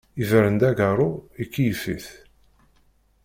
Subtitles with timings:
[0.21, 1.09] Ibren-d agaru,
[1.43, 2.05] ikyef-it.